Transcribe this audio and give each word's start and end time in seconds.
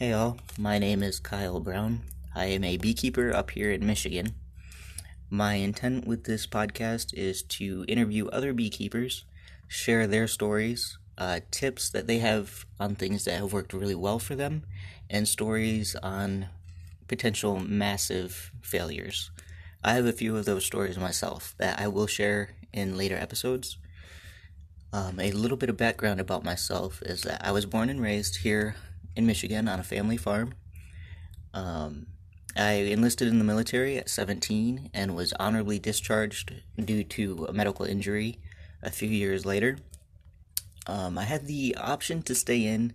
Hey 0.00 0.12
all, 0.12 0.38
my 0.58 0.80
name 0.80 1.04
is 1.04 1.20
Kyle 1.20 1.60
Brown. 1.60 2.00
I 2.34 2.46
am 2.46 2.64
a 2.64 2.78
beekeeper 2.78 3.32
up 3.32 3.52
here 3.52 3.70
in 3.70 3.86
Michigan. 3.86 4.34
My 5.30 5.54
intent 5.54 6.04
with 6.04 6.24
this 6.24 6.48
podcast 6.48 7.14
is 7.14 7.44
to 7.44 7.84
interview 7.86 8.26
other 8.26 8.52
beekeepers, 8.52 9.24
share 9.68 10.08
their 10.08 10.26
stories, 10.26 10.98
uh, 11.16 11.38
tips 11.52 11.90
that 11.90 12.08
they 12.08 12.18
have 12.18 12.66
on 12.80 12.96
things 12.96 13.24
that 13.24 13.38
have 13.38 13.52
worked 13.52 13.72
really 13.72 13.94
well 13.94 14.18
for 14.18 14.34
them, 14.34 14.64
and 15.08 15.28
stories 15.28 15.94
on 16.02 16.48
potential 17.06 17.60
massive 17.60 18.50
failures. 18.62 19.30
I 19.84 19.92
have 19.92 20.06
a 20.06 20.12
few 20.12 20.36
of 20.36 20.44
those 20.44 20.66
stories 20.66 20.98
myself 20.98 21.54
that 21.58 21.78
I 21.78 21.86
will 21.86 22.08
share 22.08 22.50
in 22.72 22.98
later 22.98 23.16
episodes. 23.16 23.78
Um, 24.92 25.20
a 25.20 25.30
little 25.30 25.56
bit 25.56 25.70
of 25.70 25.76
background 25.76 26.18
about 26.18 26.42
myself 26.42 27.00
is 27.02 27.22
that 27.22 27.46
I 27.46 27.52
was 27.52 27.64
born 27.64 27.88
and 27.88 28.02
raised 28.02 28.38
here 28.38 28.74
in 29.16 29.26
Michigan 29.26 29.68
on 29.68 29.80
a 29.80 29.84
family 29.84 30.16
farm. 30.16 30.54
Um, 31.52 32.06
I 32.56 32.72
enlisted 32.72 33.28
in 33.28 33.38
the 33.38 33.44
military 33.44 33.98
at 33.98 34.08
17 34.08 34.90
and 34.94 35.14
was 35.14 35.32
honorably 35.34 35.78
discharged 35.78 36.52
due 36.82 37.04
to 37.04 37.46
a 37.48 37.52
medical 37.52 37.84
injury 37.84 38.38
a 38.82 38.90
few 38.90 39.08
years 39.08 39.44
later. 39.44 39.78
Um, 40.86 41.18
I 41.18 41.24
had 41.24 41.46
the 41.46 41.76
option 41.76 42.22
to 42.22 42.34
stay 42.34 42.64
in, 42.64 42.94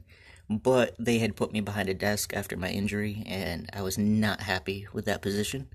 but 0.49 0.95
they 0.99 1.19
had 1.19 1.35
put 1.35 1.51
me 1.51 1.61
behind 1.61 1.89
a 1.89 1.93
desk 1.93 2.33
after 2.33 2.55
my 2.55 2.69
injury, 2.69 3.23
and 3.25 3.69
I 3.73 3.81
was 3.81 3.97
not 3.97 4.41
happy 4.41 4.87
with 4.93 5.05
that 5.05 5.21
position. 5.21 5.67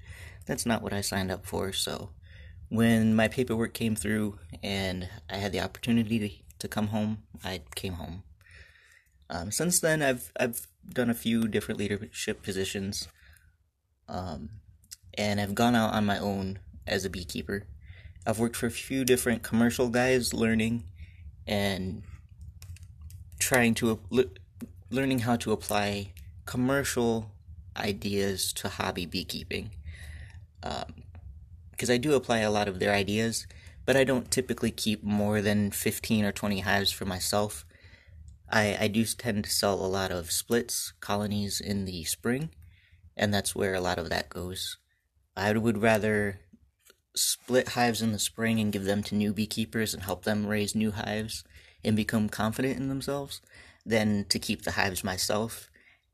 That's 0.46 0.66
not 0.66 0.82
what 0.82 0.92
I 0.92 1.00
signed 1.00 1.30
up 1.30 1.44
for, 1.44 1.72
so 1.72 2.10
when 2.68 3.14
my 3.14 3.28
paperwork 3.28 3.74
came 3.74 3.94
through 3.94 4.38
and 4.62 5.08
I 5.30 5.36
had 5.36 5.52
the 5.52 5.60
opportunity 5.60 6.18
to, 6.18 6.30
to 6.60 6.68
come 6.68 6.88
home, 6.88 7.22
I 7.44 7.60
came 7.74 7.94
home. 7.94 8.22
Um, 9.34 9.50
since 9.50 9.80
then, 9.80 10.00
I've 10.00 10.30
I've 10.38 10.68
done 10.88 11.10
a 11.10 11.14
few 11.14 11.48
different 11.48 11.80
leadership 11.80 12.44
positions, 12.44 13.08
um, 14.08 14.48
and 15.18 15.40
I've 15.40 15.56
gone 15.56 15.74
out 15.74 15.92
on 15.92 16.06
my 16.06 16.20
own 16.20 16.60
as 16.86 17.04
a 17.04 17.10
beekeeper. 17.10 17.64
I've 18.24 18.38
worked 18.38 18.54
for 18.54 18.66
a 18.66 18.70
few 18.70 19.04
different 19.04 19.42
commercial 19.42 19.88
guys, 19.88 20.32
learning 20.32 20.84
and 21.48 22.04
trying 23.40 23.74
to 23.74 23.98
learning 24.88 25.18
how 25.20 25.34
to 25.34 25.50
apply 25.50 26.12
commercial 26.46 27.32
ideas 27.76 28.52
to 28.52 28.68
hobby 28.68 29.04
beekeeping. 29.04 29.70
Because 30.60 31.90
um, 31.90 31.94
I 31.94 31.96
do 31.96 32.14
apply 32.14 32.38
a 32.38 32.52
lot 32.52 32.68
of 32.68 32.78
their 32.78 32.92
ideas, 32.92 33.48
but 33.84 33.96
I 33.96 34.04
don't 34.04 34.30
typically 34.30 34.70
keep 34.70 35.02
more 35.02 35.42
than 35.42 35.72
15 35.72 36.24
or 36.24 36.30
20 36.30 36.60
hives 36.60 36.92
for 36.92 37.04
myself. 37.04 37.66
I, 38.50 38.76
I 38.80 38.88
do 38.88 39.04
tend 39.04 39.44
to 39.44 39.50
sell 39.50 39.74
a 39.74 39.86
lot 39.86 40.10
of 40.10 40.30
splits, 40.30 40.92
colonies 41.00 41.60
in 41.60 41.84
the 41.84 42.04
spring, 42.04 42.50
and 43.16 43.32
that's 43.32 43.54
where 43.54 43.74
a 43.74 43.80
lot 43.80 43.98
of 43.98 44.10
that 44.10 44.28
goes. 44.28 44.78
I 45.36 45.52
would 45.52 45.82
rather 45.82 46.40
split 47.16 47.70
hives 47.70 48.02
in 48.02 48.12
the 48.12 48.18
spring 48.18 48.60
and 48.60 48.72
give 48.72 48.84
them 48.84 49.02
to 49.04 49.14
new 49.14 49.32
beekeepers 49.32 49.94
and 49.94 50.02
help 50.02 50.24
them 50.24 50.46
raise 50.46 50.74
new 50.74 50.90
hives 50.90 51.44
and 51.84 51.96
become 51.96 52.28
confident 52.28 52.76
in 52.76 52.88
themselves 52.88 53.40
than 53.86 54.24
to 54.28 54.38
keep 54.38 54.62
the 54.62 54.72
hives 54.72 55.04
myself 55.04 55.70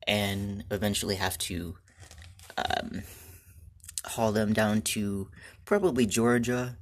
and 0.06 0.64
eventually 0.70 1.16
have 1.16 1.38
to 1.38 1.76
um, 2.56 3.02
haul 4.04 4.32
them 4.32 4.52
down 4.52 4.82
to 4.82 5.28
probably 5.64 6.06
Georgia, 6.06 6.76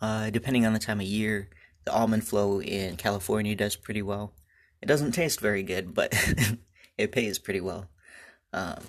uh, 0.00 0.30
depending 0.30 0.64
on 0.64 0.72
the 0.72 0.78
time 0.78 1.00
of 1.00 1.06
year. 1.06 1.48
The 1.84 1.92
almond 1.94 2.26
flow 2.26 2.60
in 2.60 2.96
California 2.96 3.56
does 3.56 3.74
pretty 3.76 4.02
well. 4.02 4.34
It 4.80 4.86
doesn't 4.86 5.12
taste 5.12 5.40
very 5.40 5.62
good, 5.62 5.94
but 5.94 6.14
it 6.98 7.12
pays 7.12 7.38
pretty 7.38 7.60
well. 7.60 7.88
Um, 8.52 8.82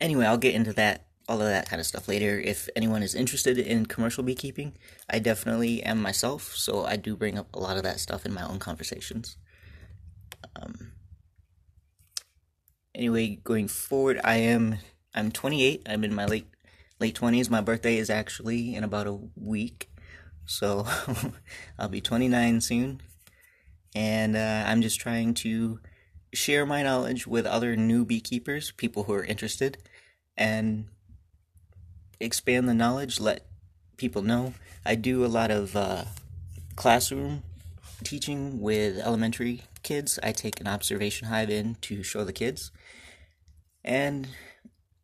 anyway, 0.00 0.26
I'll 0.26 0.38
get 0.38 0.54
into 0.54 0.72
that, 0.74 1.06
all 1.28 1.40
of 1.40 1.46
that 1.46 1.68
kind 1.68 1.80
of 1.80 1.86
stuff 1.86 2.08
later. 2.08 2.38
If 2.38 2.68
anyone 2.74 3.02
is 3.02 3.14
interested 3.14 3.58
in 3.58 3.86
commercial 3.86 4.24
beekeeping, 4.24 4.76
I 5.10 5.18
definitely 5.18 5.82
am 5.82 6.00
myself, 6.00 6.54
so 6.54 6.84
I 6.84 6.96
do 6.96 7.16
bring 7.16 7.38
up 7.38 7.54
a 7.54 7.58
lot 7.58 7.76
of 7.76 7.82
that 7.82 8.00
stuff 8.00 8.24
in 8.24 8.32
my 8.32 8.46
own 8.46 8.58
conversations. 8.58 9.36
Um, 10.54 10.92
anyway, 12.94 13.38
going 13.44 13.68
forward, 13.68 14.20
I 14.24 14.36
am 14.36 14.78
I'm 15.14 15.30
28. 15.30 15.82
I'm 15.86 16.04
in 16.04 16.14
my 16.14 16.26
late 16.26 16.46
late 16.98 17.18
20s. 17.18 17.50
My 17.50 17.60
birthday 17.60 17.98
is 17.98 18.08
actually 18.08 18.74
in 18.74 18.84
about 18.84 19.06
a 19.06 19.18
week, 19.34 19.90
so 20.46 20.86
I'll 21.78 21.88
be 21.88 22.00
29 22.00 22.60
soon 22.62 23.00
and 23.94 24.36
uh, 24.36 24.64
I'm 24.66 24.82
just 24.82 25.00
trying 25.00 25.34
to 25.34 25.80
share 26.34 26.66
my 26.66 26.82
knowledge 26.82 27.26
with 27.26 27.46
other 27.46 27.76
new 27.76 28.04
beekeepers, 28.04 28.70
people 28.72 29.04
who 29.04 29.14
are 29.14 29.24
interested, 29.24 29.78
and 30.36 30.86
expand 32.20 32.68
the 32.68 32.74
knowledge, 32.74 33.20
let 33.20 33.46
people 33.96 34.22
know. 34.22 34.54
I 34.84 34.94
do 34.94 35.24
a 35.24 35.28
lot 35.28 35.50
of 35.50 35.74
uh, 35.76 36.04
classroom 36.76 37.42
teaching 38.04 38.60
with 38.60 38.98
elementary 38.98 39.62
kids. 39.82 40.18
I 40.22 40.32
take 40.32 40.60
an 40.60 40.66
observation 40.66 41.28
hive 41.28 41.50
in 41.50 41.76
to 41.82 42.02
show 42.02 42.24
the 42.24 42.32
kids. 42.32 42.70
And 43.84 44.28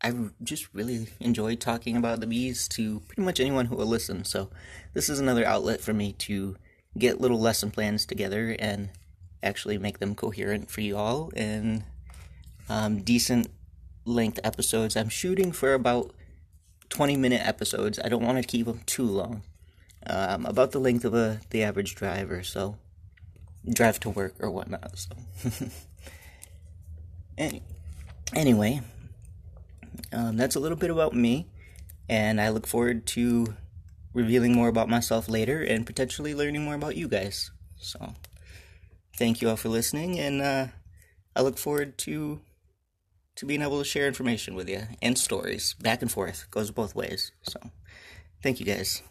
I 0.02 0.12
just 0.42 0.68
really 0.74 1.08
enjoy 1.20 1.54
talking 1.54 1.96
about 1.96 2.20
the 2.20 2.26
bees 2.26 2.66
to 2.68 3.00
pretty 3.00 3.22
much 3.22 3.40
anyone 3.40 3.66
who 3.66 3.76
will 3.76 3.86
listen. 3.86 4.24
So, 4.24 4.50
this 4.94 5.08
is 5.08 5.20
another 5.20 5.46
outlet 5.46 5.80
for 5.80 5.92
me 5.92 6.12
to 6.14 6.56
get 6.96 7.20
little 7.20 7.40
lesson 7.40 7.70
plans 7.70 8.04
together 8.06 8.56
and 8.58 8.90
actually 9.42 9.78
make 9.78 9.98
them 9.98 10.14
coherent 10.14 10.70
for 10.70 10.80
you 10.80 10.96
all 10.96 11.30
and 11.34 11.84
um, 12.68 13.02
decent 13.02 13.48
length 14.04 14.38
episodes. 14.44 14.96
I'm 14.96 15.08
shooting 15.08 15.52
for 15.52 15.74
about 15.74 16.12
20 16.88 17.16
minute 17.16 17.40
episodes. 17.44 17.98
I 18.04 18.08
don't 18.08 18.24
want 18.24 18.38
to 18.38 18.46
keep 18.46 18.66
them 18.66 18.80
too 18.86 19.04
long. 19.04 19.42
Um, 20.04 20.46
about 20.46 20.72
the 20.72 20.80
length 20.80 21.04
of 21.04 21.14
a 21.14 21.40
the 21.50 21.62
average 21.62 21.94
drive 21.94 22.30
or 22.32 22.42
so, 22.42 22.76
drive 23.72 24.00
to 24.00 24.10
work 24.10 24.34
or 24.40 24.50
whatnot. 24.50 24.98
So, 24.98 25.10
Any, 27.38 27.62
anyway, 28.34 28.82
um, 30.12 30.36
that's 30.36 30.56
a 30.56 30.60
little 30.60 30.76
bit 30.76 30.90
about 30.90 31.14
me, 31.14 31.46
and 32.08 32.40
I 32.40 32.50
look 32.50 32.66
forward 32.66 33.06
to 33.08 33.54
revealing 34.14 34.54
more 34.54 34.68
about 34.68 34.88
myself 34.88 35.28
later 35.28 35.62
and 35.62 35.86
potentially 35.86 36.34
learning 36.34 36.64
more 36.64 36.74
about 36.74 36.96
you 36.96 37.08
guys. 37.08 37.50
So, 37.76 38.14
thank 39.16 39.42
you 39.42 39.48
all 39.48 39.56
for 39.56 39.68
listening, 39.68 40.18
and 40.18 40.40
uh, 40.42 40.66
I 41.34 41.42
look 41.42 41.58
forward 41.58 41.98
to 41.98 42.40
to 43.34 43.46
being 43.46 43.62
able 43.62 43.78
to 43.78 43.84
share 43.84 44.06
information 44.06 44.54
with 44.54 44.68
you 44.68 44.82
and 45.00 45.16
stories 45.16 45.74
back 45.80 46.02
and 46.02 46.12
forth. 46.12 46.46
Goes 46.50 46.70
both 46.70 46.94
ways. 46.94 47.32
So, 47.42 47.58
thank 48.42 48.60
you 48.60 48.66
guys. 48.66 49.02